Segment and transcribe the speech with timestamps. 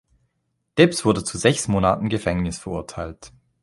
[0.79, 3.31] Debs wurde zu sechs Monaten Gefängnis verurteilt.